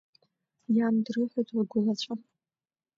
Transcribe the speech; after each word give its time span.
Иан 0.75 0.95
дрыҳәоит 1.05 1.49
лгәылацәа… 1.57 2.13